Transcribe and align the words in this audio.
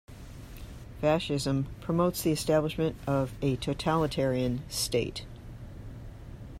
Fascism 0.99 1.67
promotes 1.79 2.23
the 2.23 2.31
establishment 2.31 2.95
of 3.05 3.33
a 3.43 3.55
totalitarian 3.57 4.63
state. 4.67 5.25